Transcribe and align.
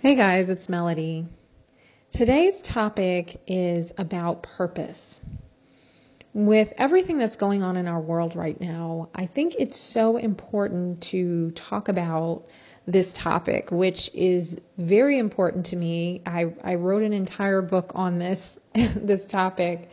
Hey 0.00 0.14
guys, 0.14 0.48
it's 0.48 0.68
Melody. 0.68 1.26
Today's 2.12 2.60
topic 2.60 3.42
is 3.48 3.92
about 3.98 4.44
purpose. 4.44 5.18
With 6.32 6.72
everything 6.78 7.18
that's 7.18 7.34
going 7.34 7.64
on 7.64 7.76
in 7.76 7.88
our 7.88 8.00
world 8.00 8.36
right 8.36 8.60
now, 8.60 9.08
I 9.12 9.26
think 9.26 9.56
it's 9.58 9.76
so 9.76 10.16
important 10.16 11.02
to 11.10 11.50
talk 11.50 11.88
about 11.88 12.44
this 12.86 13.12
topic, 13.12 13.72
which 13.72 14.08
is 14.14 14.60
very 14.76 15.18
important 15.18 15.66
to 15.66 15.76
me. 15.76 16.22
I, 16.24 16.54
I 16.62 16.76
wrote 16.76 17.02
an 17.02 17.12
entire 17.12 17.60
book 17.60 17.90
on 17.96 18.20
this, 18.20 18.56
this 18.74 19.26
topic, 19.26 19.90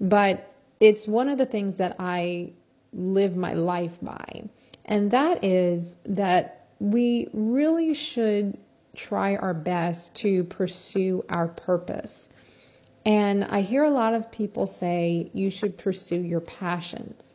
but 0.00 0.52
it's 0.80 1.06
one 1.06 1.28
of 1.28 1.38
the 1.38 1.46
things 1.46 1.76
that 1.76 1.94
I 2.00 2.54
live 2.92 3.36
my 3.36 3.52
life 3.52 3.96
by. 4.02 4.48
And 4.84 5.12
that 5.12 5.44
is 5.44 5.96
that 6.06 6.66
we 6.80 7.28
really 7.32 7.94
should 7.94 8.58
try 8.94 9.36
our 9.36 9.54
best 9.54 10.16
to 10.16 10.44
pursue 10.44 11.24
our 11.28 11.48
purpose. 11.48 12.28
And 13.04 13.44
I 13.44 13.60
hear 13.60 13.84
a 13.84 13.90
lot 13.90 14.14
of 14.14 14.32
people 14.32 14.66
say 14.66 15.30
you 15.32 15.50
should 15.50 15.76
pursue 15.76 16.20
your 16.20 16.40
passions. 16.40 17.34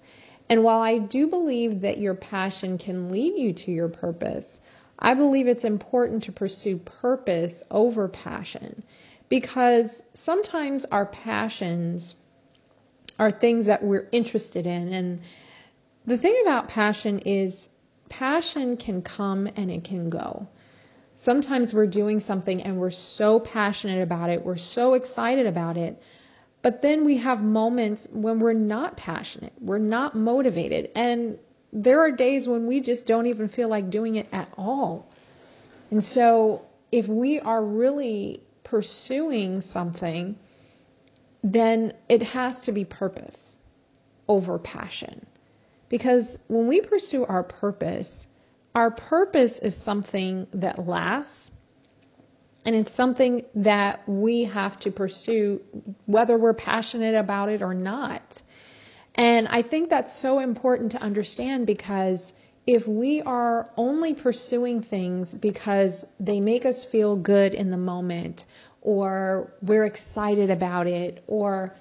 And 0.49 0.63
while 0.63 0.81
I 0.81 0.97
do 0.97 1.27
believe 1.27 1.81
that 1.81 1.99
your 1.99 2.15
passion 2.15 2.79
can 2.79 3.11
lead 3.11 3.37
you 3.37 3.53
to 3.53 3.71
your 3.71 3.89
purpose, 3.89 4.59
I 4.97 5.13
believe 5.13 5.47
it's 5.47 5.63
important 5.63 6.23
to 6.23 6.31
pursue 6.31 6.77
purpose 6.77 7.63
over 7.69 8.07
passion 8.07 8.83
because 9.29 10.01
sometimes 10.13 10.85
our 10.85 11.05
passions 11.05 12.15
are 13.19 13.31
things 13.31 13.67
that 13.67 13.83
we're 13.83 14.07
interested 14.11 14.65
in. 14.65 14.91
And 14.91 15.21
the 16.05 16.17
thing 16.17 16.35
about 16.41 16.69
passion 16.69 17.19
is 17.19 17.69
passion 18.09 18.75
can 18.75 19.03
come 19.03 19.47
and 19.55 19.69
it 19.69 19.83
can 19.83 20.09
go. 20.09 20.47
Sometimes 21.21 21.73
we're 21.73 21.85
doing 21.85 22.21
something 22.21 22.61
and 22.63 22.77
we're 22.77 22.91
so 22.91 23.41
passionate 23.41 24.01
about 24.01 24.29
it, 24.29 24.45
we're 24.45 24.55
so 24.55 24.93
excited 24.93 25.45
about 25.45 25.75
it, 25.75 26.01
but 26.61 26.81
then 26.81 27.03
we 27.03 27.17
have 27.17 27.43
moments 27.43 28.07
when 28.09 28.39
we're 28.39 28.53
not 28.53 28.95
passionate, 28.95 29.51
we're 29.59 29.79
not 29.79 30.15
motivated, 30.15 30.89
and 30.95 31.37
there 31.73 31.99
are 31.99 32.11
days 32.11 32.47
when 32.47 32.67
we 32.67 32.79
just 32.79 33.05
don't 33.05 33.27
even 33.27 33.49
feel 33.49 33.67
like 33.67 33.89
doing 33.89 34.15
it 34.15 34.29
at 34.31 34.49
all. 34.57 35.11
And 35.91 36.01
so, 36.01 36.65
if 36.89 37.09
we 37.09 37.41
are 37.41 37.63
really 37.63 38.41
pursuing 38.63 39.59
something, 39.59 40.37
then 41.43 41.93
it 42.07 42.23
has 42.23 42.63
to 42.63 42.71
be 42.71 42.85
purpose 42.85 43.57
over 44.29 44.57
passion. 44.57 45.25
Because 45.89 46.39
when 46.47 46.67
we 46.67 46.79
pursue 46.79 47.25
our 47.25 47.43
purpose, 47.43 48.25
our 48.75 48.91
purpose 48.91 49.59
is 49.59 49.75
something 49.75 50.47
that 50.53 50.87
lasts 50.87 51.51
and 52.65 52.75
it's 52.75 52.91
something 52.91 53.45
that 53.55 54.07
we 54.07 54.43
have 54.43 54.79
to 54.79 54.91
pursue 54.91 55.61
whether 56.05 56.37
we're 56.37 56.53
passionate 56.53 57.15
about 57.15 57.49
it 57.49 57.61
or 57.61 57.73
not. 57.73 58.41
And 59.15 59.47
I 59.47 59.61
think 59.61 59.89
that's 59.89 60.13
so 60.13 60.39
important 60.39 60.91
to 60.91 61.01
understand 61.01 61.65
because 61.65 62.33
if 62.67 62.87
we 62.87 63.21
are 63.21 63.71
only 63.75 64.13
pursuing 64.13 64.81
things 64.81 65.33
because 65.33 66.05
they 66.19 66.39
make 66.39 66.65
us 66.65 66.85
feel 66.85 67.15
good 67.15 67.53
in 67.53 67.71
the 67.71 67.77
moment 67.77 68.45
or 68.81 69.51
we're 69.61 69.85
excited 69.85 70.51
about 70.51 70.85
it 70.85 71.23
or 71.27 71.75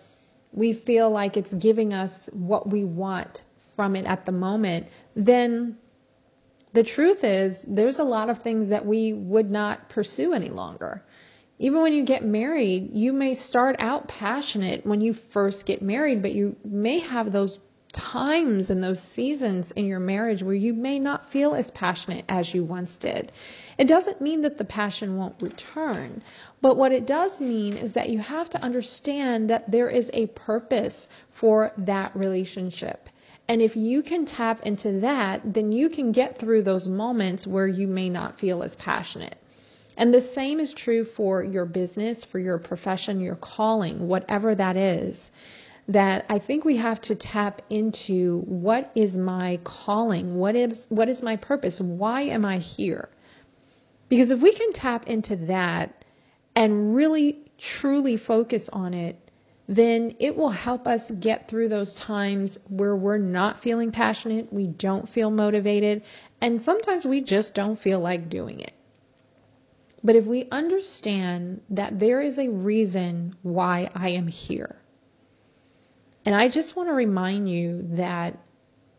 we 0.52 0.72
feel 0.72 1.10
like 1.10 1.36
it's 1.36 1.52
giving 1.52 1.92
us 1.92 2.30
what 2.32 2.68
we 2.68 2.84
want 2.84 3.42
from 3.76 3.94
it 3.94 4.06
at 4.06 4.24
the 4.24 4.32
moment, 4.32 4.86
then 5.14 5.76
the 6.72 6.82
truth 6.82 7.24
is, 7.24 7.64
there's 7.66 7.98
a 7.98 8.04
lot 8.04 8.30
of 8.30 8.38
things 8.38 8.68
that 8.68 8.86
we 8.86 9.12
would 9.12 9.50
not 9.50 9.88
pursue 9.88 10.32
any 10.32 10.50
longer. 10.50 11.02
Even 11.58 11.82
when 11.82 11.92
you 11.92 12.04
get 12.04 12.24
married, 12.24 12.90
you 12.92 13.12
may 13.12 13.34
start 13.34 13.76
out 13.78 14.06
passionate 14.06 14.86
when 14.86 15.00
you 15.00 15.12
first 15.12 15.66
get 15.66 15.82
married, 15.82 16.22
but 16.22 16.32
you 16.32 16.56
may 16.64 17.00
have 17.00 17.32
those 17.32 17.58
times 17.92 18.70
and 18.70 18.84
those 18.84 19.00
seasons 19.00 19.72
in 19.72 19.86
your 19.86 19.98
marriage 19.98 20.42
where 20.42 20.54
you 20.54 20.74
may 20.74 20.98
not 20.98 21.30
feel 21.30 21.54
as 21.54 21.70
passionate 21.70 22.24
as 22.28 22.52
you 22.52 22.62
once 22.62 22.96
did. 22.96 23.32
It 23.78 23.88
doesn't 23.88 24.20
mean 24.20 24.42
that 24.42 24.58
the 24.58 24.64
passion 24.64 25.16
won't 25.16 25.40
return, 25.40 26.22
but 26.60 26.76
what 26.76 26.92
it 26.92 27.06
does 27.06 27.40
mean 27.40 27.76
is 27.76 27.94
that 27.94 28.10
you 28.10 28.18
have 28.18 28.50
to 28.50 28.62
understand 28.62 29.50
that 29.50 29.70
there 29.70 29.88
is 29.88 30.10
a 30.12 30.26
purpose 30.26 31.08
for 31.32 31.72
that 31.78 32.14
relationship. 32.14 33.08
And 33.48 33.62
if 33.62 33.76
you 33.76 34.02
can 34.02 34.26
tap 34.26 34.66
into 34.66 35.00
that, 35.00 35.40
then 35.42 35.72
you 35.72 35.88
can 35.88 36.12
get 36.12 36.38
through 36.38 36.62
those 36.62 36.86
moments 36.86 37.46
where 37.46 37.66
you 37.66 37.88
may 37.88 38.10
not 38.10 38.38
feel 38.38 38.62
as 38.62 38.76
passionate. 38.76 39.38
And 39.96 40.12
the 40.12 40.20
same 40.20 40.60
is 40.60 40.74
true 40.74 41.02
for 41.02 41.42
your 41.42 41.64
business, 41.64 42.24
for 42.24 42.38
your 42.38 42.58
profession, 42.58 43.20
your 43.20 43.36
calling, 43.36 44.06
whatever 44.06 44.54
that 44.54 44.76
is. 44.76 45.32
That 45.88 46.26
I 46.28 46.38
think 46.38 46.66
we 46.66 46.76
have 46.76 47.00
to 47.02 47.14
tap 47.14 47.62
into 47.70 48.40
what 48.40 48.92
is 48.94 49.16
my 49.16 49.58
calling? 49.64 50.36
What 50.36 50.54
is, 50.54 50.86
what 50.90 51.08
is 51.08 51.22
my 51.22 51.36
purpose? 51.36 51.80
Why 51.80 52.22
am 52.22 52.44
I 52.44 52.58
here? 52.58 53.08
Because 54.10 54.30
if 54.30 54.40
we 54.40 54.52
can 54.52 54.72
tap 54.74 55.06
into 55.08 55.36
that 55.36 56.04
and 56.54 56.94
really 56.94 57.38
truly 57.56 58.18
focus 58.18 58.68
on 58.68 58.92
it, 58.92 59.27
then 59.68 60.16
it 60.18 60.34
will 60.34 60.48
help 60.48 60.88
us 60.88 61.10
get 61.10 61.46
through 61.46 61.68
those 61.68 61.94
times 61.94 62.58
where 62.68 62.96
we're 62.96 63.18
not 63.18 63.60
feeling 63.60 63.92
passionate, 63.92 64.50
we 64.50 64.66
don't 64.66 65.06
feel 65.06 65.30
motivated, 65.30 66.02
and 66.40 66.62
sometimes 66.62 67.04
we 67.04 67.20
just 67.20 67.54
don't 67.54 67.78
feel 67.78 68.00
like 68.00 68.30
doing 68.30 68.60
it. 68.60 68.72
But 70.02 70.16
if 70.16 70.24
we 70.24 70.48
understand 70.50 71.60
that 71.70 71.98
there 71.98 72.22
is 72.22 72.38
a 72.38 72.48
reason 72.48 73.36
why 73.42 73.90
I 73.94 74.10
am 74.10 74.26
here, 74.26 74.76
and 76.24 76.34
I 76.34 76.48
just 76.48 76.74
want 76.74 76.88
to 76.88 76.94
remind 76.94 77.50
you 77.50 77.88
that 77.92 78.38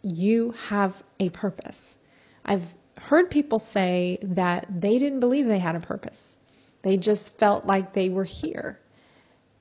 you 0.04 0.52
have 0.68 1.02
a 1.20 1.30
purpose. 1.30 1.98
I've 2.46 2.64
heard 2.98 3.32
people 3.32 3.60
say 3.60 4.20
that 4.22 4.68
they 4.70 5.00
didn't 5.00 5.20
believe 5.20 5.48
they 5.48 5.60
had 5.60 5.76
a 5.76 5.80
purpose. 5.80 6.38
They 6.84 6.98
just 6.98 7.38
felt 7.38 7.66
like 7.66 7.94
they 7.94 8.10
were 8.10 8.24
here. 8.24 8.80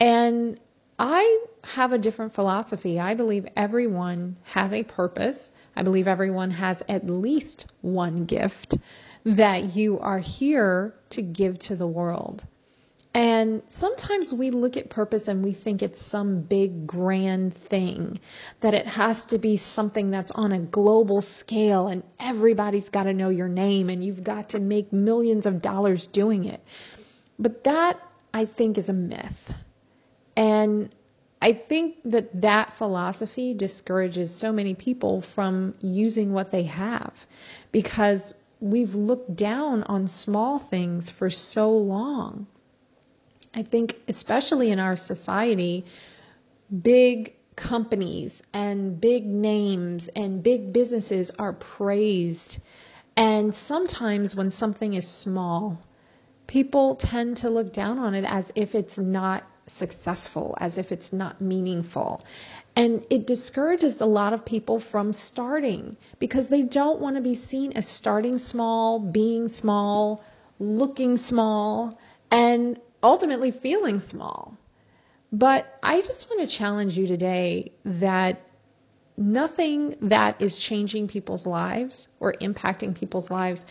And 0.00 0.60
I 0.98 1.46
have 1.62 1.92
a 1.92 1.98
different 1.98 2.34
philosophy. 2.34 2.98
I 2.98 3.14
believe 3.14 3.46
everyone 3.56 4.36
has 4.44 4.72
a 4.72 4.82
purpose. 4.82 5.50
I 5.76 5.82
believe 5.82 6.08
everyone 6.08 6.50
has 6.50 6.82
at 6.88 7.06
least 7.06 7.66
one 7.82 8.24
gift 8.24 8.76
that 9.24 9.76
you 9.76 10.00
are 10.00 10.18
here 10.18 10.94
to 11.10 11.22
give 11.22 11.58
to 11.60 11.76
the 11.76 11.86
world. 11.86 12.44
And 13.14 13.62
sometimes 13.68 14.34
we 14.34 14.50
look 14.50 14.76
at 14.76 14.90
purpose 14.90 15.28
and 15.28 15.42
we 15.42 15.52
think 15.52 15.82
it's 15.82 16.00
some 16.00 16.42
big 16.42 16.86
grand 16.86 17.54
thing, 17.54 18.20
that 18.60 18.74
it 18.74 18.86
has 18.86 19.26
to 19.26 19.38
be 19.38 19.56
something 19.56 20.10
that's 20.10 20.30
on 20.30 20.52
a 20.52 20.58
global 20.58 21.20
scale 21.20 21.88
and 21.88 22.02
everybody's 22.20 22.90
got 22.90 23.04
to 23.04 23.14
know 23.14 23.28
your 23.28 23.48
name 23.48 23.88
and 23.88 24.04
you've 24.04 24.22
got 24.22 24.50
to 24.50 24.60
make 24.60 24.92
millions 24.92 25.46
of 25.46 25.62
dollars 25.62 26.06
doing 26.06 26.44
it. 26.44 26.62
But 27.38 27.64
that, 27.64 28.00
I 28.34 28.44
think, 28.44 28.78
is 28.78 28.88
a 28.88 28.92
myth. 28.92 29.52
And 30.38 30.94
I 31.42 31.52
think 31.52 31.96
that 32.04 32.42
that 32.42 32.72
philosophy 32.72 33.54
discourages 33.54 34.32
so 34.32 34.52
many 34.52 34.76
people 34.76 35.20
from 35.20 35.74
using 35.80 36.32
what 36.32 36.52
they 36.52 36.62
have 36.62 37.12
because 37.72 38.36
we've 38.60 38.94
looked 38.94 39.34
down 39.34 39.82
on 39.82 40.06
small 40.06 40.60
things 40.60 41.10
for 41.10 41.28
so 41.28 41.76
long. 41.76 42.46
I 43.52 43.64
think, 43.64 43.96
especially 44.06 44.70
in 44.70 44.78
our 44.78 44.94
society, 44.94 45.86
big 46.70 47.34
companies 47.56 48.40
and 48.52 49.00
big 49.00 49.26
names 49.26 50.06
and 50.06 50.40
big 50.40 50.72
businesses 50.72 51.32
are 51.32 51.52
praised. 51.52 52.60
And 53.16 53.52
sometimes 53.52 54.36
when 54.36 54.52
something 54.52 54.94
is 54.94 55.08
small, 55.08 55.80
people 56.46 56.94
tend 56.94 57.38
to 57.38 57.50
look 57.50 57.72
down 57.72 57.98
on 57.98 58.14
it 58.14 58.24
as 58.24 58.52
if 58.54 58.76
it's 58.76 58.98
not 58.98 59.42
successful, 59.68 60.56
as 60.60 60.78
if 60.78 60.92
it's 60.92 61.12
not 61.12 61.40
meaningful. 61.40 62.22
And 62.76 63.04
it 63.10 63.26
discourages 63.26 64.00
a 64.00 64.06
lot 64.06 64.32
of 64.32 64.44
people 64.44 64.78
from 64.80 65.12
starting 65.12 65.96
because 66.18 66.48
they 66.48 66.62
don't 66.62 67.00
want 67.00 67.16
to 67.16 67.22
be 67.22 67.34
seen 67.34 67.72
as 67.72 67.88
starting 67.88 68.38
small, 68.38 68.98
being 68.98 69.48
small, 69.48 70.22
looking 70.58 71.16
small, 71.16 71.98
and 72.30 72.80
ultimately 73.02 73.50
feeling 73.50 74.00
small. 74.00 74.56
But 75.32 75.66
I 75.82 76.00
just 76.00 76.30
want 76.30 76.48
to 76.48 76.56
challenge 76.56 76.96
you 76.96 77.06
today 77.06 77.72
that 77.84 78.40
nothing 79.16 79.96
that 80.02 80.40
is 80.40 80.56
changing 80.56 81.08
people's 81.08 81.46
lives 81.46 82.08
or 82.20 82.32
impacting 82.34 82.98
people's 82.98 83.30
lives, 83.30 83.66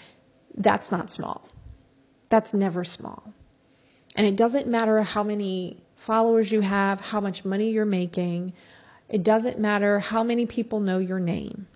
that's 0.55 0.91
not 0.91 1.11
small. 1.11 1.47
That's 2.29 2.53
never 2.53 2.83
small. 2.83 3.33
And 4.15 4.27
it 4.27 4.35
doesn't 4.35 4.67
matter 4.67 5.01
how 5.03 5.23
many 5.23 5.83
followers 5.97 6.51
you 6.51 6.61
have, 6.61 7.01
how 7.01 7.19
much 7.19 7.43
money 7.43 7.71
you're 7.71 7.85
making. 7.85 8.53
It 9.09 9.23
doesn't 9.23 9.59
matter 9.59 9.99
how 9.99 10.23
many 10.23 10.45
people 10.45 10.79
know 10.79 10.99
your 10.99 11.19
name. 11.19 11.67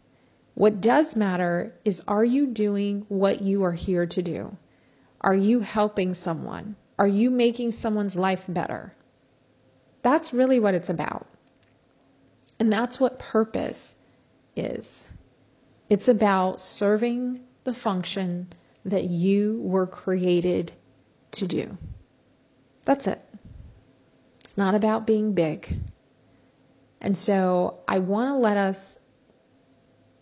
What 0.54 0.80
does 0.80 1.16
matter 1.16 1.74
is 1.84 2.02
are 2.08 2.24
you 2.24 2.48
doing 2.48 3.06
what 3.10 3.42
you 3.42 3.64
are 3.64 3.74
here 3.74 4.06
to 4.06 4.22
do? 4.22 4.56
Are 5.20 5.36
you 5.36 5.60
helping 5.60 6.14
someone? 6.14 6.76
Are 6.98 7.08
you 7.08 7.32
making 7.32 7.72
someone's 7.72 8.16
life 8.16 8.44
better? 8.48 8.94
That's 10.04 10.34
really 10.34 10.60
what 10.60 10.74
it's 10.74 10.90
about. 10.90 11.26
And 12.60 12.72
that's 12.72 13.00
what 13.00 13.18
purpose 13.18 13.98
is. 14.56 15.08
It's 15.90 16.08
about 16.08 16.60
serving 16.60 17.42
the 17.64 17.74
function 17.74 18.48
that 18.86 19.06
you 19.06 19.60
were 19.64 19.88
created 19.88 20.72
to 21.32 21.48
do. 21.48 21.78
That's 22.84 23.08
it. 23.08 23.22
Not 24.62 24.76
about 24.76 25.08
being 25.08 25.34
big. 25.34 25.68
And 27.02 27.18
so 27.18 27.80
I 27.88 27.98
want 27.98 28.30
to 28.30 28.36
let 28.36 28.58
us, 28.58 29.00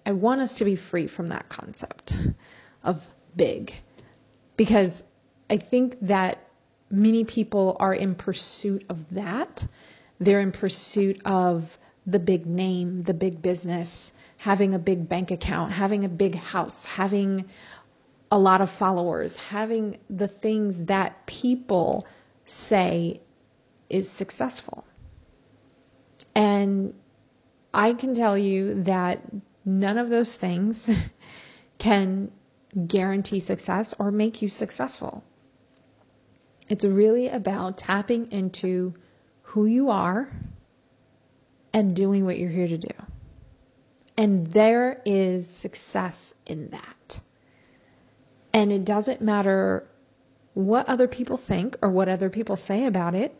I 0.05 0.13
want 0.13 0.39
us 0.39 0.55
to 0.59 0.63
be 0.63 0.77
free 0.77 1.07
from 1.07 1.27
that 1.27 1.49
concept 1.49 2.15
of 2.81 3.01
big 3.35 3.73
because 4.55 5.03
I 5.49 5.57
think 5.57 5.97
that 6.03 6.37
many 6.89 7.25
people 7.25 7.75
are 7.81 7.93
in 7.93 8.15
pursuit 8.15 8.85
of 8.87 9.09
that. 9.11 9.67
They're 10.19 10.39
in 10.39 10.53
pursuit 10.53 11.21
of 11.25 11.77
the 12.07 12.19
big 12.19 12.45
name, 12.45 13.01
the 13.01 13.13
big 13.13 13.41
business, 13.41 14.13
having 14.37 14.73
a 14.73 14.79
big 14.79 15.09
bank 15.09 15.31
account, 15.31 15.73
having 15.73 16.05
a 16.05 16.09
big 16.09 16.35
house, 16.35 16.85
having 16.85 17.49
a 18.31 18.39
lot 18.39 18.61
of 18.61 18.69
followers, 18.69 19.35
having 19.35 19.99
the 20.09 20.29
things 20.29 20.85
that 20.85 21.25
people 21.25 22.07
say 22.45 23.19
is 23.89 24.09
successful. 24.09 24.85
And 26.35 26.93
I 27.73 27.93
can 27.93 28.15
tell 28.15 28.37
you 28.37 28.83
that 28.83 29.21
none 29.65 29.97
of 29.97 30.09
those 30.09 30.35
things 30.35 30.89
can 31.77 32.31
guarantee 32.87 33.39
success 33.39 33.93
or 33.97 34.11
make 34.11 34.41
you 34.41 34.49
successful. 34.49 35.23
It's 36.67 36.85
really 36.85 37.29
about 37.29 37.77
tapping 37.77 38.31
into 38.31 38.93
who 39.41 39.65
you 39.65 39.89
are 39.89 40.31
and 41.73 41.95
doing 41.95 42.25
what 42.25 42.37
you're 42.37 42.49
here 42.49 42.67
to 42.67 42.77
do. 42.77 42.93
And 44.17 44.47
there 44.47 45.01
is 45.05 45.47
success 45.47 46.33
in 46.45 46.69
that. 46.69 47.21
And 48.53 48.71
it 48.71 48.85
doesn't 48.85 49.21
matter 49.21 49.87
what 50.53 50.89
other 50.89 51.07
people 51.07 51.37
think 51.37 51.77
or 51.81 51.89
what 51.89 52.09
other 52.09 52.29
people 52.29 52.55
say 52.55 52.85
about 52.85 53.15
it. 53.15 53.33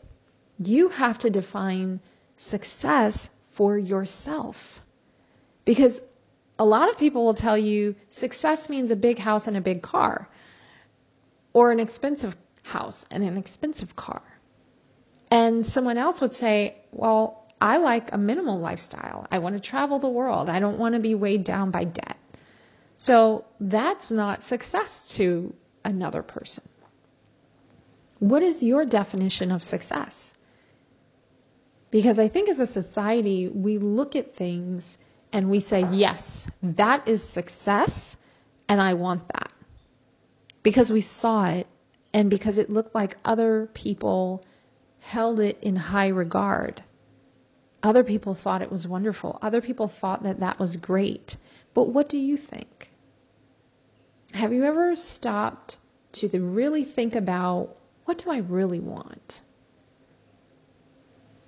You 0.60 0.90
have 0.90 1.20
to 1.20 1.30
define 1.30 2.02
success 2.38 3.30
for 3.52 3.78
yourself. 3.78 4.82
Because 5.66 6.02
a 6.58 6.66
lot 6.66 6.90
of 6.90 6.98
people 6.98 7.26
will 7.26 7.34
tell 7.34 7.58
you 7.58 7.96
success 8.10 8.70
means 8.70 8.92
a 8.92 8.96
big 8.96 9.18
house 9.18 9.48
and 9.48 9.56
a 9.56 9.62
big 9.62 9.82
car, 9.82 10.28
or 11.54 11.72
an 11.72 11.80
expensive 11.80 12.36
house 12.64 13.06
and 13.10 13.24
an 13.24 13.38
expensive 13.38 13.96
car. 13.96 14.22
And 15.32 15.66
someone 15.66 15.98
else 15.98 16.22
would 16.22 16.34
say, 16.34 16.78
well, 16.92 17.48
I 17.62 17.78
like 17.78 18.14
a 18.14 18.18
minimal 18.18 18.60
lifestyle. 18.60 19.28
I 19.32 19.40
want 19.40 19.56
to 19.56 19.62
travel 19.62 20.00
the 20.00 20.10
world. 20.10 20.50
I 20.50 20.60
don't 20.60 20.80
want 20.80 20.94
to 20.96 21.00
be 21.00 21.16
weighed 21.16 21.44
down 21.44 21.72
by 21.72 21.84
debt. 21.84 22.18
So 22.98 23.46
that's 23.60 24.12
not 24.12 24.44
success 24.44 25.16
to 25.16 25.54
another 25.86 26.22
person. 26.22 26.68
What 28.20 28.44
is 28.44 28.62
your 28.62 28.86
definition 28.86 29.52
of 29.52 29.64
success? 29.64 30.34
Because 31.92 32.20
I 32.20 32.28
think 32.28 32.50
as 32.50 32.60
a 32.60 32.68
society, 32.68 33.50
we 33.50 33.78
look 33.78 34.16
at 34.16 34.36
things 34.36 34.98
and 35.32 35.50
we 35.50 35.60
say, 35.60 35.86
yes, 35.92 36.50
that 36.62 37.08
is 37.08 37.24
success, 37.24 38.16
and 38.68 38.82
I 38.82 38.94
want 38.94 39.28
that. 39.30 39.52
Because 40.64 40.92
we 40.92 41.02
saw 41.02 41.46
it 41.46 41.68
and 42.14 42.30
because 42.30 42.58
it 42.58 42.70
looked 42.70 42.94
like 42.94 43.18
other 43.24 43.70
people 43.74 44.44
held 45.00 45.40
it 45.40 45.58
in 45.62 45.76
high 45.76 46.08
regard. 46.08 46.84
Other 47.82 48.04
people 48.04 48.36
thought 48.36 48.62
it 48.62 48.72
was 48.72 48.88
wonderful. 48.88 49.40
Other 49.42 49.62
people 49.62 49.88
thought 49.88 50.24
that 50.24 50.42
that 50.42 50.60
was 50.60 50.76
great. 50.76 51.38
But 51.74 51.90
what 51.90 52.10
do 52.10 52.18
you 52.18 52.38
think? 52.38 52.90
Have 54.34 54.54
you 54.54 54.66
ever 54.66 54.96
stopped 54.96 55.80
to 56.14 56.28
really 56.40 56.84
think 56.84 57.16
about 57.16 57.78
what 58.06 58.18
do 58.18 58.32
I 58.32 58.40
really 58.40 58.80
want? 58.80 59.42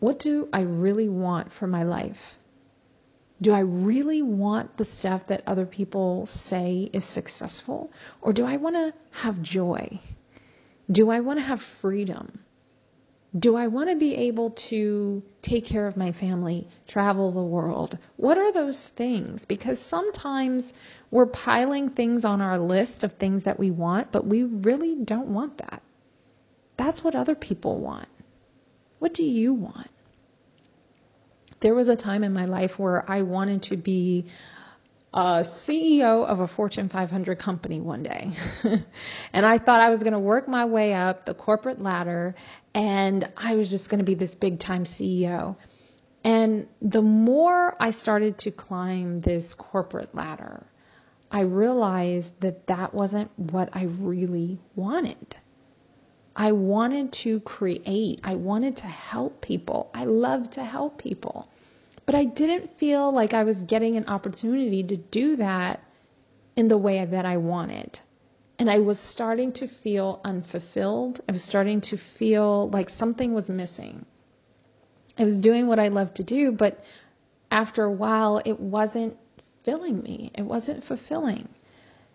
What 0.02 0.18
do 0.18 0.50
I 0.52 0.62
really 0.62 1.10
want 1.10 1.54
for 1.54 1.68
my 1.68 1.84
life? 1.84 2.36
Do 3.40 3.52
I 3.52 3.60
really 3.60 4.24
want 4.24 4.76
the 4.78 4.84
stuff 4.84 5.28
that 5.28 5.44
other 5.46 5.68
people 5.68 6.26
say 6.26 6.90
is 6.92 7.06
successful? 7.06 7.92
Or 8.20 8.34
do 8.34 8.44
I 8.44 8.58
want 8.58 8.78
to 8.78 8.96
have 9.12 9.44
joy? 9.44 10.00
Do 10.92 11.12
I 11.12 11.20
want 11.20 11.38
to 11.38 11.44
have 11.44 11.62
freedom? 11.62 12.40
Do 13.38 13.56
I 13.56 13.68
want 13.68 13.92
to 13.92 13.96
be 13.96 14.16
able 14.16 14.50
to 14.72 15.22
take 15.44 15.66
care 15.66 15.86
of 15.86 15.96
my 15.96 16.14
family, 16.14 16.68
travel 16.88 17.32
the 17.32 17.44
world? 17.44 18.00
What 18.18 18.40
are 18.40 18.52
those 18.52 18.88
things? 18.88 19.46
Because 19.46 19.80
sometimes 19.80 20.74
we're 21.12 21.28
piling 21.28 21.90
things 21.90 22.26
on 22.26 22.42
our 22.42 22.58
list 22.58 23.04
of 23.04 23.14
things 23.14 23.44
that 23.44 23.60
we 23.60 23.70
want, 23.70 24.12
but 24.12 24.26
we 24.26 24.46
really 24.46 24.96
don't 24.96 25.28
want 25.28 25.60
that. 25.60 25.84
That's 26.76 27.04
what 27.04 27.14
other 27.14 27.36
people 27.36 27.80
want. 27.80 28.08
What 28.98 29.14
do 29.14 29.24
you 29.24 29.54
want? 29.54 29.91
There 31.62 31.74
was 31.74 31.88
a 31.88 31.96
time 31.96 32.24
in 32.24 32.34
my 32.34 32.46
life 32.46 32.78
where 32.78 33.10
I 33.10 33.22
wanted 33.22 33.64
to 33.64 33.78
be 33.78 34.26
uh, 35.14 35.44
a 35.44 35.48
CEO 35.48 36.26
of 36.26 36.40
a 36.40 36.48
Fortune 36.48 36.90
500 36.90 37.38
company 37.38 37.80
one 37.80 38.04
day. 38.04 38.32
and 39.34 39.46
I 39.46 39.58
thought 39.58 39.82
I 39.82 39.90
was 39.90 40.02
going 40.04 40.14
to 40.14 40.20
work 40.20 40.48
my 40.48 40.66
way 40.66 40.94
up 40.94 41.26
the 41.26 41.34
corporate 41.34 41.82
ladder 41.82 42.36
and 42.74 43.30
I 43.36 43.56
was 43.56 43.70
just 43.70 43.90
going 43.90 44.00
to 44.00 44.06
be 44.06 44.16
this 44.16 44.36
big 44.36 44.60
time 44.60 44.86
CEO. 44.86 45.56
And 46.24 46.68
the 46.82 47.02
more 47.02 47.76
I 47.80 47.92
started 47.92 48.38
to 48.40 48.52
climb 48.52 49.22
this 49.22 49.54
corporate 49.54 50.16
ladder, 50.16 50.66
I 51.32 51.42
realized 51.42 52.40
that 52.42 52.68
that 52.68 52.94
wasn't 52.94 53.38
what 53.38 53.70
I 53.74 53.84
really 53.84 54.60
wanted. 54.76 55.36
I 56.36 56.54
wanted 56.54 57.12
to 57.14 57.40
create. 57.42 58.22
I 58.24 58.36
wanted 58.36 58.78
to 58.78 58.88
help 58.88 59.42
people. 59.42 59.90
I 59.94 60.06
love 60.06 60.50
to 60.52 60.64
help 60.64 60.98
people. 60.98 61.50
But 62.06 62.16
I 62.16 62.26
didn't 62.26 62.78
feel 62.78 63.12
like 63.12 63.34
I 63.34 63.44
was 63.44 63.62
getting 63.62 63.98
an 63.98 64.08
opportunity 64.08 64.84
to 64.84 64.98
do 64.98 65.36
that 65.38 65.84
in 66.56 66.68
the 66.68 66.78
way 66.78 67.04
that 67.04 67.26
I 67.26 67.38
wanted. 67.38 68.00
And 68.60 68.70
I 68.70 68.80
was 68.80 69.00
starting 69.00 69.54
to 69.54 69.68
feel 69.68 70.22
unfulfilled. 70.24 71.22
I 71.28 71.32
was 71.32 71.44
starting 71.44 71.82
to 71.82 71.98
feel 71.98 72.70
like 72.70 72.90
something 72.90 73.34
was 73.34 73.50
missing. 73.50 74.06
I 75.18 75.24
was 75.24 75.38
doing 75.38 75.68
what 75.68 75.80
I 75.80 75.90
love 75.90 76.14
to 76.16 76.24
do, 76.24 76.52
but 76.52 76.80
after 77.50 77.84
a 77.84 77.92
while, 77.92 78.42
it 78.44 78.60
wasn't 78.60 79.18
filling 79.64 80.02
me. 80.02 80.32
It 80.34 80.44
wasn't 80.44 80.84
fulfilling. 80.84 81.48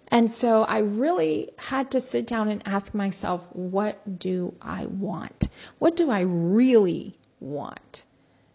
And 0.08 0.30
so 0.30 0.62
I 0.62 0.78
really 0.78 1.50
had 1.56 1.90
to 1.92 2.00
sit 2.00 2.26
down 2.26 2.48
and 2.48 2.62
ask 2.66 2.94
myself, 2.94 3.42
what 3.52 4.18
do 4.18 4.54
I 4.62 4.86
want? 4.86 5.48
What 5.78 5.96
do 5.96 6.10
I 6.10 6.20
really 6.20 7.18
want? 7.40 8.04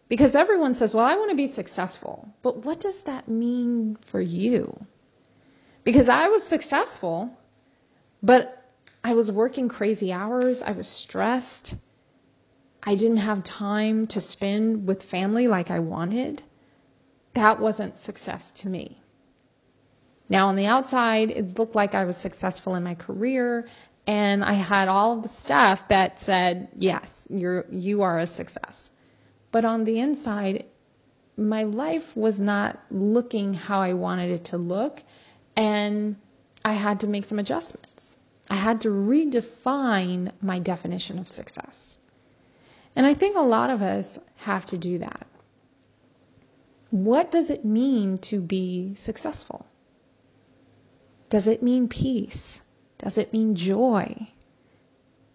Because 0.07 0.35
everyone 0.35 0.75
says, 0.75 0.95
well, 0.95 1.05
I 1.05 1.15
want 1.15 1.29
to 1.31 1.35
be 1.35 1.47
successful. 1.47 2.27
But 2.41 2.65
what 2.65 2.79
does 2.79 3.01
that 3.03 3.27
mean 3.27 3.97
for 4.01 4.21
you? 4.21 4.85
Because 5.83 6.09
I 6.09 6.27
was 6.27 6.43
successful, 6.43 7.31
but 8.21 8.57
I 9.03 9.13
was 9.13 9.31
working 9.31 9.67
crazy 9.67 10.11
hours. 10.11 10.61
I 10.61 10.71
was 10.71 10.87
stressed. 10.87 11.75
I 12.83 12.95
didn't 12.95 13.17
have 13.17 13.43
time 13.43 14.07
to 14.07 14.21
spend 14.21 14.87
with 14.87 15.03
family 15.03 15.47
like 15.47 15.71
I 15.71 15.79
wanted. 15.79 16.43
That 17.33 17.59
wasn't 17.59 17.97
success 17.97 18.51
to 18.51 18.69
me. 18.69 18.99
Now, 20.31 20.47
on 20.47 20.55
the 20.55 20.67
outside, 20.67 21.29
it 21.29 21.59
looked 21.59 21.75
like 21.75 21.93
I 21.93 22.05
was 22.05 22.15
successful 22.15 22.75
in 22.75 22.83
my 22.83 22.95
career 22.95 23.67
and 24.07 24.45
I 24.45 24.53
had 24.53 24.87
all 24.87 25.17
of 25.17 25.23
the 25.23 25.27
stuff 25.27 25.89
that 25.89 26.21
said, 26.21 26.69
yes, 26.73 27.27
you're, 27.29 27.65
you 27.69 28.03
are 28.03 28.17
a 28.17 28.25
success. 28.25 28.93
But 29.51 29.65
on 29.65 29.83
the 29.83 29.99
inside, 29.99 30.67
my 31.35 31.63
life 31.63 32.15
was 32.15 32.39
not 32.39 32.79
looking 32.89 33.53
how 33.53 33.81
I 33.81 33.91
wanted 33.91 34.31
it 34.31 34.45
to 34.45 34.57
look 34.57 35.03
and 35.57 36.15
I 36.63 36.75
had 36.75 37.01
to 37.01 37.07
make 37.07 37.25
some 37.25 37.39
adjustments. 37.39 38.15
I 38.49 38.55
had 38.55 38.79
to 38.81 38.87
redefine 38.87 40.31
my 40.41 40.59
definition 40.59 41.19
of 41.19 41.27
success. 41.27 41.97
And 42.95 43.05
I 43.05 43.15
think 43.15 43.35
a 43.35 43.41
lot 43.41 43.69
of 43.69 43.81
us 43.81 44.17
have 44.37 44.65
to 44.67 44.77
do 44.77 44.99
that. 44.99 45.27
What 46.89 47.31
does 47.31 47.49
it 47.49 47.65
mean 47.65 48.17
to 48.29 48.39
be 48.39 48.95
successful? 48.95 49.65
Does 51.31 51.47
it 51.47 51.63
mean 51.63 51.87
peace? 51.87 52.61
Does 52.97 53.17
it 53.17 53.31
mean 53.31 53.55
joy? 53.55 54.27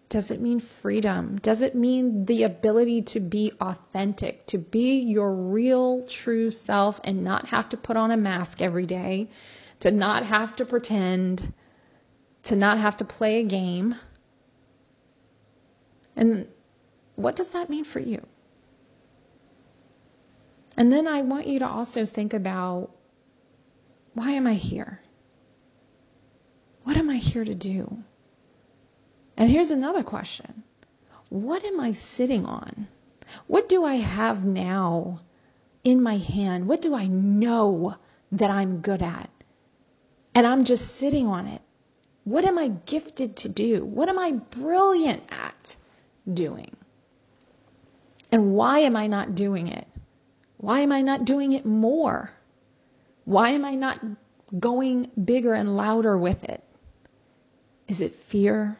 Does 0.09 0.29
it 0.29 0.39
mean 0.39 0.59
freedom? 0.59 1.37
Does 1.37 1.63
it 1.63 1.73
mean 1.73 2.25
the 2.25 2.43
ability 2.43 3.01
to 3.13 3.19
be 3.19 3.51
authentic, 3.59 4.45
to 4.47 4.59
be 4.59 4.99
your 4.99 5.33
real, 5.33 6.05
true 6.05 6.51
self 6.51 7.01
and 7.03 7.23
not 7.23 7.47
have 7.47 7.69
to 7.69 7.77
put 7.77 7.97
on 7.97 8.11
a 8.11 8.15
mask 8.15 8.61
every 8.61 8.85
day, 8.85 9.31
to 9.79 9.89
not 9.89 10.23
have 10.23 10.55
to 10.57 10.65
pretend, 10.65 11.51
to 12.43 12.55
not 12.55 12.77
have 12.77 12.97
to 12.97 13.03
play 13.03 13.39
a 13.39 13.43
game. 13.43 13.95
And 16.15 16.47
what 17.15 17.35
does 17.35 17.49
that 17.49 17.71
mean 17.71 17.85
for 17.85 17.99
you? 17.99 18.23
And 20.77 20.93
then 20.93 21.07
I 21.07 21.23
want 21.23 21.47
you 21.47 21.57
to 21.57 21.67
also 21.67 22.05
think 22.05 22.35
about 22.35 22.91
why 24.13 24.33
am 24.33 24.45
I 24.45 24.53
here? 24.53 25.01
What 26.87 26.95
am 26.95 27.09
I 27.09 27.17
here 27.17 27.43
to 27.43 27.53
do? 27.53 27.97
And 29.35 29.49
here's 29.49 29.71
another 29.71 30.03
question 30.03 30.63
What 31.27 31.65
am 31.65 31.81
I 31.81 31.91
sitting 31.91 32.45
on? 32.45 32.87
What 33.47 33.67
do 33.67 33.83
I 33.83 33.95
have 33.95 34.45
now 34.45 35.19
in 35.83 36.01
my 36.01 36.15
hand? 36.15 36.65
What 36.65 36.81
do 36.81 36.95
I 36.95 37.07
know 37.07 37.95
that 38.31 38.49
I'm 38.49 38.79
good 38.79 39.01
at? 39.01 39.29
And 40.33 40.47
I'm 40.47 40.63
just 40.63 40.95
sitting 40.95 41.27
on 41.27 41.47
it. 41.47 41.61
What 42.23 42.45
am 42.45 42.57
I 42.57 42.69
gifted 42.69 43.35
to 43.37 43.49
do? 43.49 43.83
What 43.83 44.07
am 44.07 44.17
I 44.17 44.31
brilliant 44.31 45.23
at 45.29 45.75
doing? 46.33 46.73
And 48.31 48.53
why 48.53 48.79
am 48.79 48.95
I 48.95 49.07
not 49.07 49.35
doing 49.35 49.67
it? 49.67 49.89
Why 50.55 50.79
am 50.79 50.93
I 50.93 51.01
not 51.01 51.25
doing 51.25 51.51
it 51.51 51.65
more? 51.65 52.31
Why 53.25 53.49
am 53.49 53.65
I 53.65 53.75
not 53.75 53.99
going 54.57 55.11
bigger 55.21 55.53
and 55.53 55.75
louder 55.75 56.17
with 56.17 56.45
it? 56.45 56.63
Is 57.87 58.01
it 58.01 58.13
fear? 58.13 58.77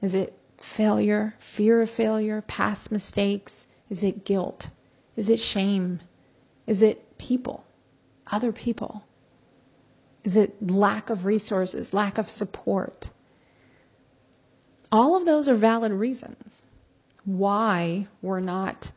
Is 0.00 0.14
it 0.14 0.38
failure? 0.58 1.34
Fear 1.38 1.82
of 1.82 1.90
failure? 1.90 2.42
Past 2.42 2.90
mistakes? 2.90 3.66
Is 3.90 4.02
it 4.02 4.24
guilt? 4.24 4.70
Is 5.16 5.30
it 5.30 5.40
shame? 5.40 6.00
Is 6.66 6.82
it 6.82 7.18
people? 7.18 7.64
Other 8.30 8.52
people? 8.52 9.02
Is 10.24 10.36
it 10.36 10.70
lack 10.70 11.10
of 11.10 11.24
resources? 11.24 11.94
Lack 11.94 12.18
of 12.18 12.28
support? 12.28 13.10
All 14.90 15.16
of 15.16 15.24
those 15.24 15.48
are 15.48 15.54
valid 15.54 15.92
reasons 15.92 16.62
why 17.24 18.06
we're 18.22 18.40
not 18.40 18.90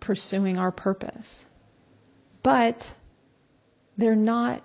pursuing 0.00 0.56
our 0.56 0.70
purpose. 0.70 1.46
But 2.42 2.94
they're 3.98 4.14
not 4.14 4.62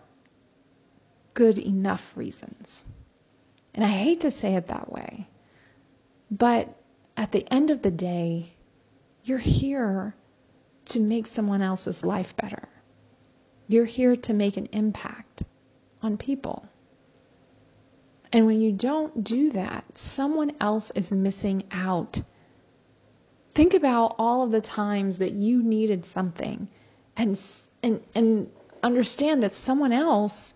good 1.34 1.58
enough 1.58 2.16
reasons. 2.16 2.84
And 3.74 3.86
I 3.86 3.90
hate 3.90 4.22
to 4.22 4.32
say 4.32 4.56
it 4.56 4.68
that 4.68 4.92
way, 4.92 5.28
but 6.30 6.76
at 7.16 7.32
the 7.32 7.46
end 7.52 7.70
of 7.70 7.82
the 7.82 7.92
day, 7.92 8.54
you're 9.24 9.38
here 9.38 10.16
to 10.86 11.00
make 11.00 11.28
someone 11.28 11.62
else's 11.62 12.04
life 12.04 12.36
better. 12.36 12.68
You're 13.68 13.86
here 13.86 14.16
to 14.16 14.34
make 14.34 14.58
an 14.58 14.68
impact 14.74 15.44
on 16.02 16.18
people. 16.18 16.66
And 18.34 18.46
when 18.46 18.62
you 18.62 18.72
don't 18.72 19.24
do 19.24 19.52
that, 19.52 19.98
someone 19.98 20.54
else 20.60 20.92
is 20.92 21.12
missing 21.12 21.64
out 21.72 22.22
Think 23.54 23.74
about 23.74 24.16
all 24.18 24.44
of 24.44 24.52
the 24.52 24.62
times 24.62 25.18
that 25.18 25.32
you 25.34 25.62
needed 25.62 26.06
something 26.06 26.70
and 27.18 27.40
and 27.84 28.02
and 28.16 28.50
understand 28.82 29.44
that 29.44 29.54
someone 29.54 29.92
else 29.92 30.54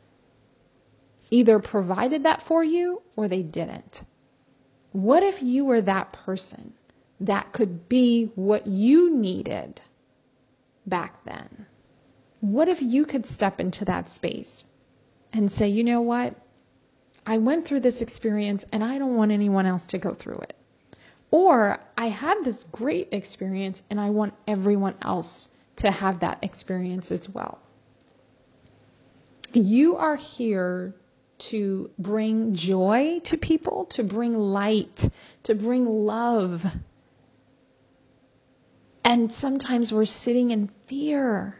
either 1.35 1.59
provided 1.59 2.23
that 2.23 2.41
for 2.41 2.63
you 2.63 3.01
or 3.17 3.27
they 3.27 3.43
didn't. 3.43 4.03
What 4.93 5.21
if 5.21 5.43
you 5.43 5.65
were 5.65 5.81
that 5.81 6.13
person 6.13 6.73
that 7.19 7.51
could 7.51 7.89
be 7.89 8.31
what 8.35 8.67
you 8.67 9.13
needed 9.13 9.81
back 10.85 11.25
then? 11.25 11.65
What 12.39 12.69
if 12.69 12.81
you 12.81 13.05
could 13.05 13.25
step 13.25 13.59
into 13.59 13.83
that 13.85 14.07
space 14.07 14.65
and 15.33 15.51
say, 15.51 15.67
you 15.67 15.83
know 15.83 16.01
what? 16.01 16.35
I 17.25 17.39
went 17.39 17.65
through 17.65 17.81
this 17.81 18.01
experience 18.01 18.63
and 18.71 18.81
I 18.81 18.97
don't 18.97 19.15
want 19.15 19.31
anyone 19.31 19.65
else 19.65 19.87
to 19.87 19.97
go 19.97 20.13
through 20.13 20.37
it. 20.37 20.53
Or 21.31 21.79
I 21.97 22.07
had 22.07 22.45
this 22.45 22.63
great 22.65 23.09
experience 23.11 23.83
and 23.89 23.99
I 23.99 24.11
want 24.11 24.35
everyone 24.47 24.95
else 25.01 25.49
to 25.77 25.91
have 25.91 26.21
that 26.21 26.39
experience 26.43 27.11
as 27.11 27.27
well. 27.27 27.59
You 29.51 29.97
are 29.97 30.15
here 30.15 30.95
to 31.37 31.89
bring 31.99 32.55
joy 32.55 33.19
to 33.25 33.37
people, 33.37 33.85
to 33.85 34.03
bring 34.03 34.37
light, 34.37 35.09
to 35.43 35.55
bring 35.55 35.85
love. 35.85 36.65
And 39.03 39.31
sometimes 39.31 39.91
we're 39.93 40.05
sitting 40.05 40.51
in 40.51 40.69
fear. 40.87 41.57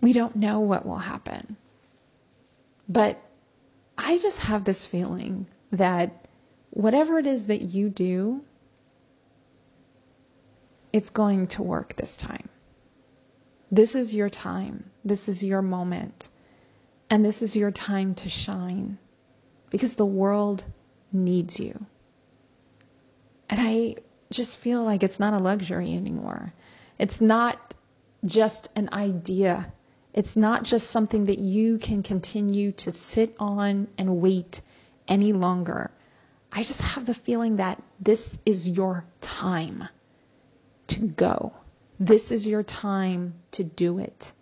We 0.00 0.12
don't 0.12 0.36
know 0.36 0.60
what 0.60 0.86
will 0.86 0.98
happen. 0.98 1.56
But 2.88 3.20
I 3.98 4.18
just 4.18 4.38
have 4.38 4.64
this 4.64 4.86
feeling 4.86 5.46
that 5.72 6.26
whatever 6.70 7.18
it 7.18 7.26
is 7.26 7.46
that 7.46 7.62
you 7.62 7.88
do, 7.88 8.42
it's 10.92 11.10
going 11.10 11.48
to 11.48 11.62
work 11.62 11.96
this 11.96 12.16
time. 12.16 12.48
This 13.70 13.94
is 13.94 14.14
your 14.14 14.30
time. 14.30 14.90
This 15.04 15.28
is 15.28 15.42
your 15.42 15.62
moment. 15.62 16.28
And 17.08 17.24
this 17.24 17.42
is 17.42 17.54
your 17.54 17.70
time 17.70 18.14
to 18.16 18.28
shine 18.28 18.98
because 19.70 19.96
the 19.96 20.06
world 20.06 20.64
needs 21.12 21.60
you. 21.60 21.84
And 23.48 23.60
I 23.60 23.96
just 24.30 24.58
feel 24.58 24.82
like 24.82 25.02
it's 25.02 25.20
not 25.20 25.34
a 25.34 25.38
luxury 25.38 25.94
anymore. 25.94 26.52
It's 26.98 27.20
not 27.20 27.74
just 28.24 28.70
an 28.74 28.88
idea. 28.92 29.72
It's 30.12 30.34
not 30.34 30.64
just 30.64 30.90
something 30.90 31.26
that 31.26 31.38
you 31.38 31.78
can 31.78 32.02
continue 32.02 32.72
to 32.72 32.92
sit 32.92 33.36
on 33.38 33.88
and 33.98 34.20
wait 34.20 34.60
any 35.06 35.32
longer. 35.32 35.90
I 36.50 36.62
just 36.62 36.80
have 36.80 37.06
the 37.06 37.14
feeling 37.14 37.56
that 37.56 37.82
this 38.00 38.38
is 38.44 38.68
your 38.68 39.04
time 39.20 39.88
to 40.88 41.00
go. 41.06 41.52
This 42.00 42.30
is 42.30 42.46
your 42.46 42.62
time 42.62 43.34
to 43.52 43.64
do 43.64 43.98
it. 43.98 44.32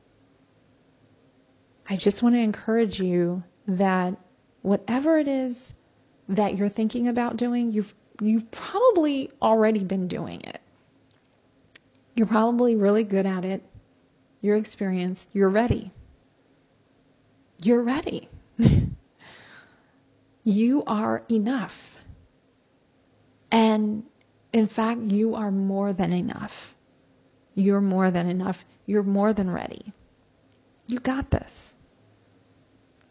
I 1.88 1.96
just 1.96 2.22
want 2.22 2.34
to 2.34 2.40
encourage 2.40 3.00
you 3.00 3.42
that 3.68 4.16
whatever 4.62 5.18
it 5.18 5.28
is 5.28 5.74
that 6.28 6.56
you're 6.56 6.68
thinking 6.68 7.08
about 7.08 7.36
doing, 7.36 7.72
you've 7.72 7.94
you've 8.20 8.50
probably 8.50 9.30
already 9.42 9.84
been 9.84 10.08
doing 10.08 10.40
it. 10.42 10.60
You're 12.14 12.26
probably 12.26 12.76
really 12.76 13.04
good 13.04 13.26
at 13.26 13.44
it. 13.44 13.62
You're 14.40 14.56
experienced. 14.56 15.28
You're 15.32 15.48
ready. 15.48 15.90
You're 17.60 17.82
ready. 17.82 18.28
you 20.44 20.84
are 20.86 21.24
enough. 21.30 21.96
And 23.50 24.04
in 24.52 24.68
fact, 24.68 25.00
you 25.00 25.34
are 25.34 25.50
more 25.50 25.92
than 25.92 26.12
enough. 26.12 26.74
You're 27.54 27.80
more 27.80 28.10
than 28.10 28.28
enough. 28.28 28.64
You're 28.86 29.02
more 29.02 29.32
than 29.32 29.50
ready. 29.50 29.92
You 30.86 31.00
got 31.00 31.30
this. 31.30 31.74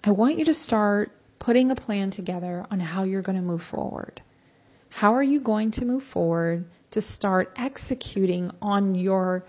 I 0.05 0.11
want 0.11 0.37
you 0.37 0.43
to 0.45 0.53
start 0.53 1.13
putting 1.39 1.71
a 1.71 1.75
plan 1.75 2.11
together 2.11 2.65
on 2.69 2.81
how 2.81 3.03
you're 3.03 3.21
going 3.21 3.37
to 3.37 3.41
move 3.41 3.63
forward. 3.63 4.21
How 4.89 5.13
are 5.13 5.23
you 5.23 5.39
going 5.39 5.71
to 5.71 5.85
move 5.85 6.03
forward 6.03 6.65
to 6.91 6.99
start 6.99 7.53
executing 7.55 8.51
on 8.61 8.95
your 8.95 9.45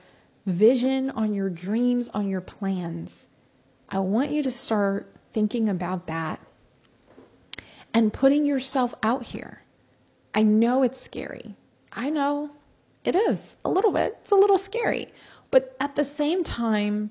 vision, 0.47 1.11
on 1.11 1.35
your 1.35 1.51
dreams, 1.51 2.09
on 2.09 2.29
your 2.29 2.41
plans? 2.41 3.27
I 3.89 3.99
want 3.99 4.31
you 4.31 4.45
to 4.45 4.53
start 4.53 5.13
thinking 5.33 5.69
about 5.69 6.07
that 6.07 6.39
and 7.93 8.13
putting 8.13 8.47
yourself 8.47 8.95
out 9.03 9.25
here. 9.25 9.61
I 10.33 10.45
know 10.45 10.85
it's 10.85 11.01
scary. 11.01 11.57
I 11.93 12.11
know 12.11 12.51
it 13.03 13.17
is 13.17 13.57
a 13.65 13.71
little 13.71 13.91
bit. 13.91 14.19
It's 14.23 14.31
a 14.31 14.37
little 14.37 14.59
scary. 14.59 15.09
But 15.51 15.77
at 15.81 15.97
the 15.97 16.05
same 16.05 16.45
time, 16.45 17.11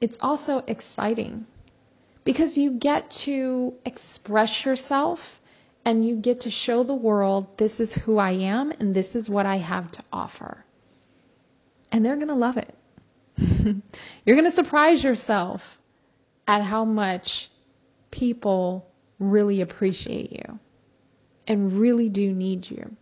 it's 0.00 0.18
also 0.20 0.58
exciting 0.66 1.46
because 2.24 2.58
you 2.58 2.72
get 2.72 3.10
to 3.10 3.74
express 3.84 4.64
yourself 4.64 5.40
and 5.84 6.06
you 6.06 6.16
get 6.16 6.42
to 6.42 6.50
show 6.50 6.82
the 6.82 6.94
world 6.94 7.56
this 7.58 7.80
is 7.80 7.94
who 7.94 8.18
I 8.18 8.32
am 8.32 8.72
and 8.72 8.94
this 8.94 9.16
is 9.16 9.30
what 9.30 9.46
I 9.46 9.56
have 9.56 9.90
to 9.92 10.04
offer. 10.12 10.64
And 11.90 12.04
they're 12.04 12.16
going 12.16 12.28
to 12.28 12.34
love 12.34 12.56
it. 12.56 12.74
You're 14.24 14.36
going 14.36 14.44
to 14.44 14.50
surprise 14.50 15.02
yourself 15.02 15.78
at 16.46 16.62
how 16.62 16.84
much 16.84 17.50
people 18.10 18.90
really 19.18 19.60
appreciate 19.60 20.32
you 20.32 20.58
and 21.46 21.72
really 21.72 22.08
do 22.08 22.32
need 22.32 22.68
you. 22.70 22.96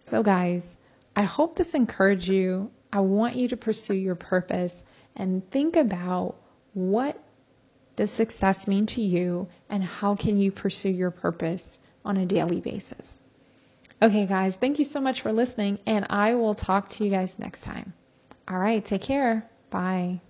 So, 0.00 0.22
guys, 0.22 0.76
I 1.16 1.22
hope 1.22 1.56
this 1.56 1.74
encouraged 1.74 2.28
you. 2.28 2.70
I 2.92 3.00
want 3.00 3.36
you 3.36 3.48
to 3.48 3.56
pursue 3.56 3.94
your 3.94 4.14
purpose 4.14 4.82
and 5.16 5.48
think 5.50 5.76
about 5.76 6.36
what 6.72 7.13
does 7.96 8.10
success 8.10 8.66
mean 8.66 8.86
to 8.86 9.00
you 9.00 9.48
and 9.68 9.82
how 9.82 10.14
can 10.14 10.38
you 10.38 10.50
pursue 10.50 10.90
your 10.90 11.10
purpose 11.10 11.78
on 12.04 12.16
a 12.16 12.26
daily 12.26 12.60
basis. 12.60 13.20
Okay, 14.02 14.26
guys, 14.26 14.56
thank 14.56 14.78
you 14.78 14.84
so 14.84 15.00
much 15.00 15.22
for 15.22 15.32
listening, 15.32 15.78
and 15.86 16.06
I 16.10 16.34
will 16.34 16.54
talk 16.54 16.90
to 16.90 17.04
you 17.04 17.10
guys 17.10 17.38
next 17.38 17.62
time. 17.62 17.94
All 18.46 18.58
right, 18.58 18.84
take 18.84 19.02
care. 19.02 19.48
Bye. 19.70 20.20